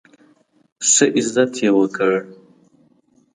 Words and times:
ښه 0.91 1.05
عزت 1.17 1.51
یې 1.61 1.69
وکړ. 1.77 2.13